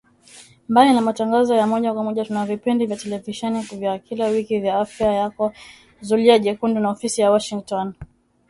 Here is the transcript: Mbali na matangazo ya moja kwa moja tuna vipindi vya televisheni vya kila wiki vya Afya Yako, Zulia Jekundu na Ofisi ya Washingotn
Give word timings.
Mbali 0.69 0.93
na 0.93 1.01
matangazo 1.01 1.55
ya 1.55 1.67
moja 1.67 1.93
kwa 1.93 2.03
moja 2.03 2.25
tuna 2.25 2.45
vipindi 2.45 2.85
vya 2.85 2.97
televisheni 2.97 3.61
vya 3.61 3.99
kila 3.99 4.27
wiki 4.27 4.59
vya 4.59 4.79
Afya 4.79 5.13
Yako, 5.13 5.53
Zulia 6.01 6.39
Jekundu 6.39 6.81
na 6.81 6.89
Ofisi 6.89 7.21
ya 7.21 7.31
Washingotn 7.31 7.91